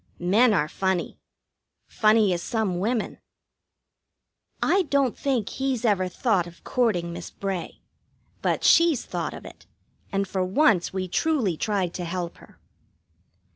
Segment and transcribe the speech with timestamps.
[0.17, 1.19] Men are funny
[1.85, 3.19] funny as some women.
[4.59, 7.83] I don't think he's ever thought of courting Miss Bray.
[8.41, 9.67] But she's thought of it,
[10.11, 12.57] and for once we truly tried to help her.